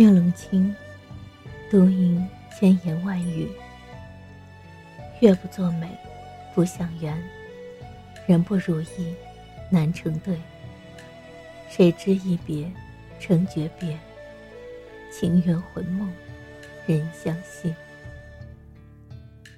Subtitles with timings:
[0.00, 0.74] 月冷清，
[1.70, 2.26] 独吟
[2.58, 3.46] 千言万语。
[5.20, 5.86] 月不作美，
[6.54, 7.14] 不相圆；
[8.26, 9.14] 人不如意，
[9.70, 10.40] 难成对。
[11.68, 12.72] 谁知一别，
[13.18, 13.98] 成诀别。
[15.12, 16.10] 情缘魂梦，
[16.86, 17.74] 人相惜。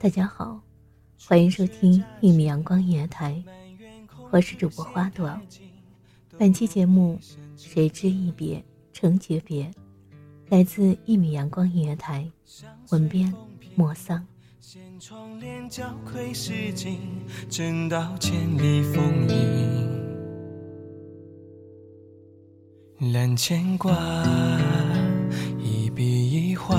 [0.00, 0.60] 大家好，
[1.24, 3.40] 欢迎收听一米阳光音乐台，
[4.32, 5.40] 我是主播花朵。
[6.36, 7.16] 本期节目
[7.56, 8.60] 《谁知一别，
[8.92, 9.66] 成诀别》。
[10.52, 12.30] 来自一米阳光音乐台，
[12.90, 13.32] 文编
[13.74, 14.22] 莫桑。
[14.60, 16.98] 掀窗帘，交愧诗经，
[17.48, 19.88] 正道千里风影。
[23.14, 23.96] 揽牵挂，
[25.58, 26.76] 一笔一画，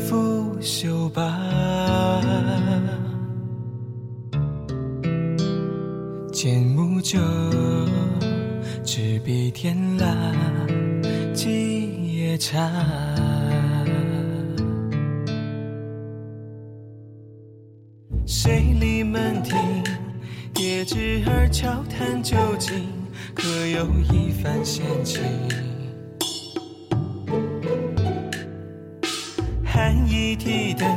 [0.00, 1.22] 拂袖罢。
[6.32, 7.16] 剑木酒，
[8.82, 10.16] 执笔天蜡，
[11.32, 11.69] 几
[12.40, 12.58] 茶。
[18.26, 19.84] 谁立门庭？
[20.54, 22.88] 叠纸儿悄谈究竟，
[23.34, 25.22] 可有一番闲情？
[29.62, 30.88] 寒衣提灯，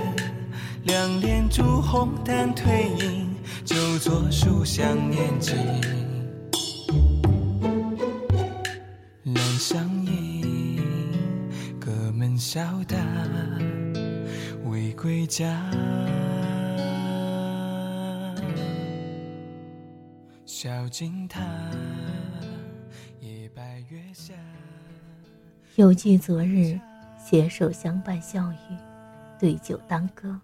[0.84, 5.58] 两帘烛红淡褪影，就作书香念经。
[14.66, 15.64] 未归家。
[20.46, 21.42] 小径塔，
[23.20, 24.34] 夜白月下。
[25.76, 26.80] 犹记昨日，
[27.18, 28.78] 携手相伴笑语，
[29.40, 30.40] 对酒当歌。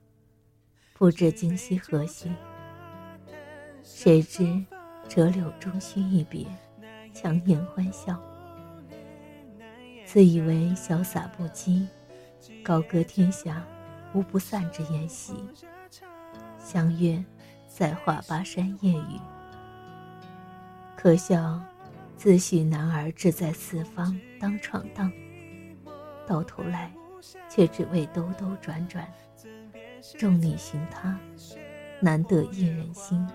[0.94, 2.30] 不知今夕何夕？
[3.84, 4.66] 谁知
[5.08, 6.46] 折柳终须一别，
[7.14, 8.22] 强颜欢笑。
[10.06, 11.86] 自以为潇洒不羁，
[12.64, 13.66] 高歌天下
[14.14, 15.34] 无不散之筵席。
[16.58, 17.24] 相约
[17.68, 19.20] 在华巴山夜雨。
[20.96, 21.60] 可笑，
[22.18, 25.12] 自诩男儿志在四方当闯荡，
[26.28, 26.92] 到头来，
[27.50, 29.08] 却只为兜兜转转，
[30.18, 31.18] 众里寻他，
[32.02, 33.26] 难得一人心。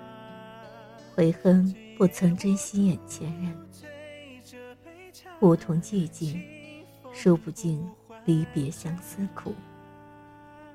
[1.14, 3.56] 悔恨不曾珍惜眼前人，
[5.40, 6.42] 梧桐寂静，
[7.12, 7.82] 数不尽
[8.24, 9.54] 离别相思苦。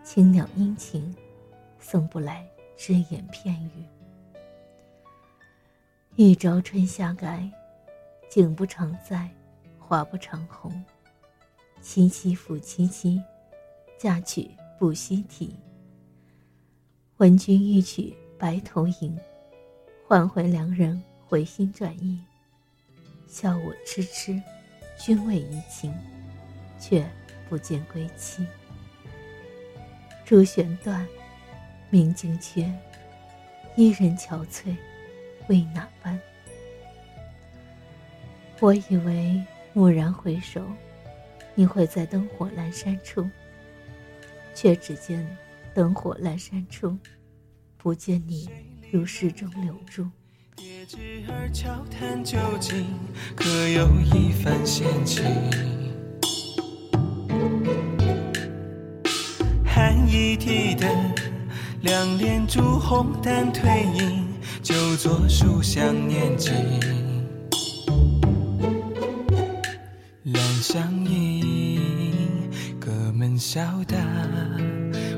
[0.03, 1.15] 青鸟殷勤，
[1.79, 2.47] 送不来
[2.77, 3.85] 只言片语。
[6.15, 7.49] 一朝春夏改，
[8.29, 9.29] 景不常在，
[9.77, 10.71] 花不常红。
[11.81, 13.21] 萋萋复萋萋，
[13.97, 15.55] 嫁娶不须啼。
[17.17, 19.17] 闻君一曲白头吟，
[20.07, 22.19] 唤回良人回心转意。
[23.27, 24.41] 笑我痴痴，
[24.97, 25.93] 君为移情，
[26.79, 27.09] 却
[27.49, 28.45] 不见归期。
[30.23, 31.07] 朱弦断，
[31.89, 32.71] 明镜缺，
[33.75, 34.75] 伊人憔悴。
[35.47, 36.19] 为哪般？
[38.59, 39.43] 我以为
[39.73, 40.61] 蓦然回首，
[41.55, 43.27] 你会在灯火阑珊处，
[44.53, 45.25] 却只见
[45.73, 46.95] 灯火阑珊处，
[47.77, 48.47] 不见你
[48.91, 50.07] 如诗中留住。
[50.55, 52.85] 别枝儿悄谈究竟，
[53.35, 55.78] 可有一番闲情？
[61.81, 64.27] 两帘朱红淡褪影，
[64.61, 66.53] 就坐书香念经。
[70.23, 71.79] 两相迎，
[72.81, 73.97] 隔门笑答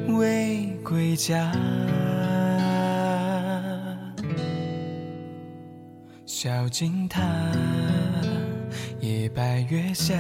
[0.10, 1.52] 未归家。
[6.28, 7.22] 小径塔，
[9.00, 10.14] 夜白月下，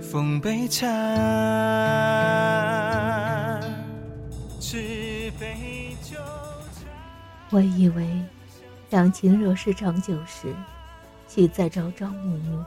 [0.00, 2.53] 奉杯，茶。
[7.50, 8.22] 我以为，
[8.90, 10.54] 两情若是长久时，
[11.26, 12.64] 岂在朝朝暮暮？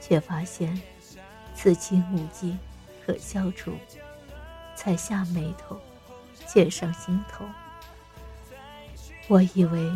[0.00, 0.80] 却发现，
[1.54, 2.56] 此情无计
[3.04, 3.72] 可消除，
[4.74, 5.80] 才下眉头，
[6.46, 7.44] 却上心头。
[9.28, 9.92] 我以为。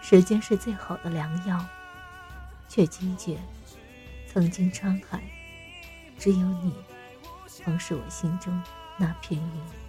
[0.00, 1.62] 时间是最好的良药，
[2.68, 3.36] 却惊觉，
[4.28, 5.20] 曾经沧海，
[6.16, 6.72] 只有你，
[7.64, 8.62] 方是我心中
[8.96, 9.87] 那片云。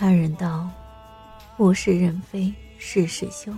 [0.00, 0.70] 他人道，
[1.56, 3.52] 物是人非事事休。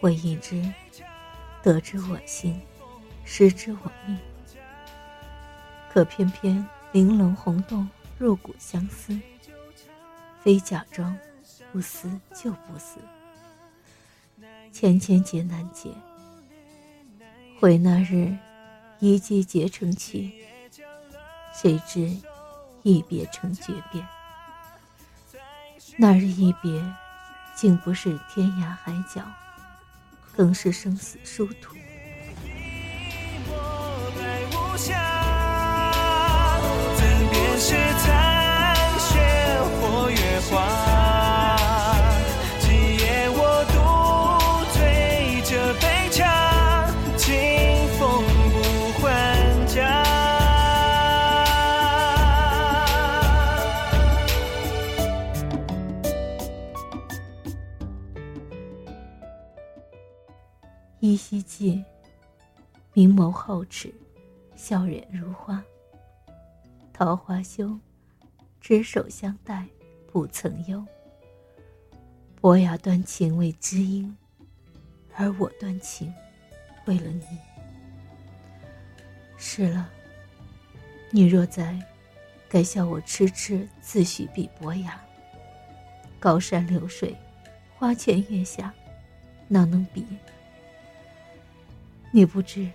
[0.00, 0.60] 我已知，
[1.62, 2.60] 得之我幸，
[3.24, 4.18] 失之我命。
[5.88, 7.86] 可偏偏玲珑红豆
[8.18, 9.16] 入骨相思，
[10.42, 11.16] 非假装。
[11.70, 12.98] 不思就不思，
[14.72, 15.90] 千千结难解。
[17.60, 18.36] 悔那日
[18.98, 20.44] 一季结成契，
[21.54, 22.16] 谁知
[22.82, 24.04] 一别成诀别。
[26.00, 26.80] 那日一别，
[27.56, 29.20] 竟不是天涯海角，
[30.36, 31.77] 更是生死殊途。
[61.30, 61.84] 依稀记，
[62.94, 63.92] 明眸皓齿，
[64.56, 65.62] 笑脸如花。
[66.90, 67.78] 桃花羞，
[68.62, 69.66] 执手相待
[70.10, 70.82] 不曾忧。
[72.40, 74.16] 伯牙断情为知音，
[75.14, 76.10] 而我断情
[76.86, 77.26] 为了你。
[79.36, 79.90] 是了，
[81.10, 81.78] 你若在，
[82.48, 84.98] 该笑我痴痴自诩比伯牙。
[86.18, 87.14] 高山流水，
[87.76, 88.72] 花前月下，
[89.46, 90.06] 哪能比？
[92.10, 92.70] 你不知，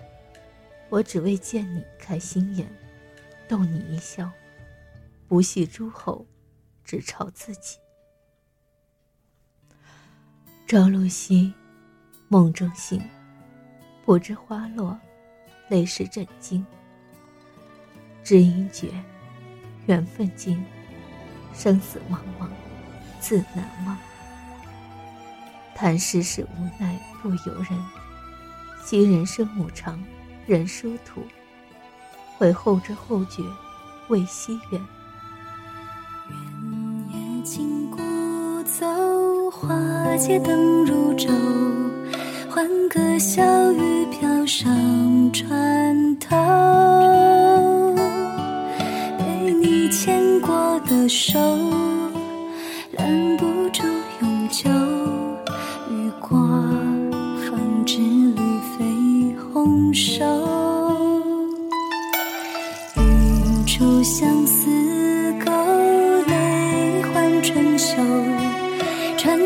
[0.90, 2.68] 我只为见你开心颜，
[3.48, 4.32] 逗你一笑，
[5.28, 6.26] 不系诸侯，
[6.84, 7.80] 只朝自己。
[10.68, 11.52] 朝露西，
[12.28, 13.02] 梦中醒，
[14.06, 15.00] 不知花落，
[15.68, 16.64] 泪湿枕巾。
[18.24, 18.92] 知音绝，
[19.88, 20.64] 缘分尽，
[21.56, 22.48] 生死茫茫，
[23.20, 23.98] 自难忘。
[25.74, 28.03] 叹世事无奈不由人。
[28.84, 29.98] 惜人生无常，
[30.46, 31.24] 人殊途。
[32.38, 33.42] 悔后知后觉，
[34.10, 34.82] 未惜缘。
[36.30, 36.38] 愿
[37.14, 37.98] 夜静孤
[38.64, 38.86] 走，
[39.52, 39.74] 花
[40.18, 41.30] 街灯如昼。
[42.50, 44.70] 欢歌笑语飘上
[45.32, 46.36] 船头，
[49.18, 51.40] 被你牵过的手，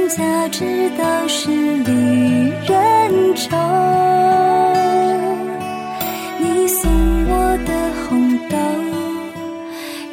[0.07, 1.91] 家之道是离
[2.65, 3.57] 人愁。
[6.39, 6.89] 你送
[7.25, 7.71] 我的
[8.07, 8.55] 红豆，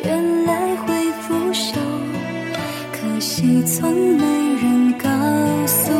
[0.04, 1.76] 原来会腐朽，
[2.92, 4.24] 可惜从没
[4.60, 5.08] 人告
[5.66, 5.92] 诉。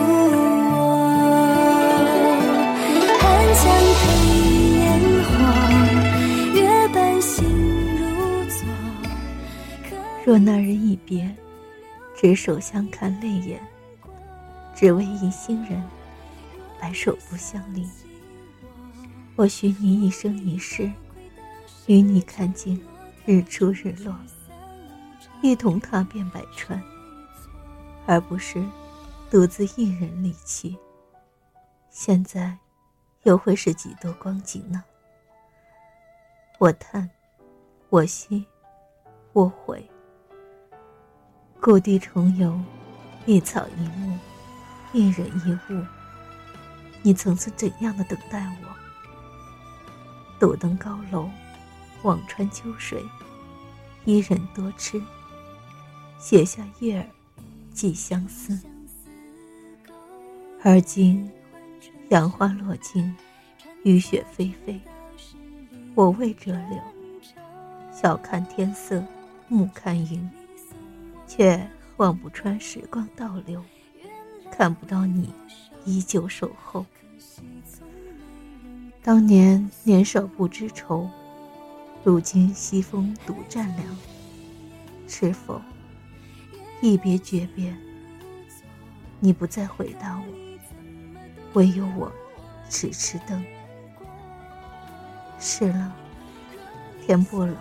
[10.27, 11.31] 若那日一别，
[12.17, 13.61] 执手相看泪眼，
[14.75, 15.83] 只为一心人，
[16.81, 17.89] 白首不相离。
[19.37, 20.91] 我许你一生一世，
[21.87, 22.85] 与你看尽
[23.25, 24.15] 日出日落，
[25.43, 26.83] 一同踏遍百川，
[28.07, 28.65] 而不是
[29.31, 30.77] 独自一人离去，
[31.91, 32.59] 现在，
[33.23, 34.83] 又会是几多光景呢？
[36.59, 37.09] 我叹，
[37.91, 38.45] 我惜，
[39.33, 39.89] 我悔。
[41.61, 42.61] 故地重游，
[43.27, 44.17] 一草一木，
[44.95, 45.85] 一人一物。
[47.03, 48.69] 你曾是怎样的等待我？
[50.39, 51.29] 斗登高楼，
[52.05, 53.05] 望穿秋水，
[54.05, 55.03] 伊人多痴。
[56.21, 57.07] 写下叶儿，
[57.73, 58.57] 寄相思。
[60.63, 61.29] 而今，
[62.11, 63.15] 杨花落尽，
[63.83, 64.81] 雨雪霏霏。
[65.97, 66.81] 我未折柳，
[67.93, 69.05] 晓看天色，
[69.49, 70.31] 暮看云，
[71.27, 73.63] 却望不穿时光倒流，
[74.57, 75.35] 看不到你
[75.85, 76.87] 依旧守候。
[79.03, 81.11] 当年年少不知愁，
[82.05, 83.85] 如今西风独占凉。
[85.09, 85.61] 是否
[86.81, 87.77] 一别诀别，
[89.19, 90.25] 你不再回答我，
[91.55, 92.11] 唯有我
[92.71, 93.45] 痴痴等。
[95.41, 95.93] 是了，
[97.05, 97.57] 天不冷，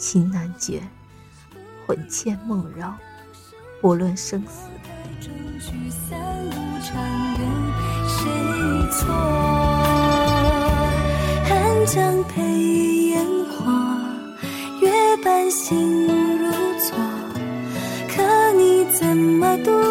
[0.00, 0.82] 情难绝，
[1.86, 2.98] 魂牵梦绕，
[3.80, 4.68] 不论生死。
[5.20, 6.52] 舟曲三路
[6.84, 6.94] 长，
[7.38, 7.40] 任
[8.06, 8.20] 谁
[8.92, 9.06] 错？
[11.44, 12.42] 寒江陪
[13.08, 13.56] 烟火，
[14.80, 14.86] 月
[15.24, 16.06] 半醒
[16.38, 16.44] 如
[16.78, 16.96] 昨。
[18.08, 19.87] 可你怎么独？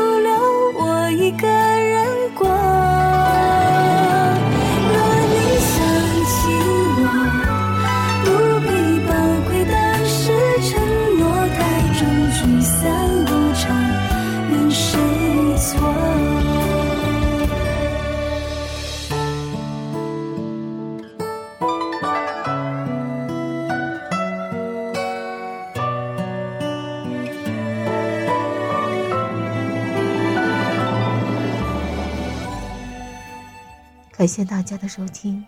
[34.17, 35.45] 感谢大家的收听，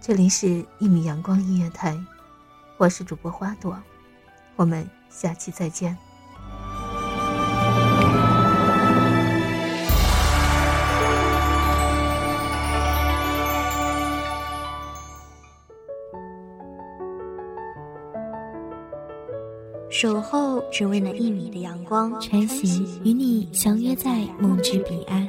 [0.00, 0.46] 这里是
[0.78, 1.92] 《一米阳光音乐台》，
[2.78, 3.78] 我是主播花朵，
[4.56, 5.94] 我们下期再见。
[19.90, 25.28] 守候只为那一米的阳光，晨曦与你相约在梦之彼岸。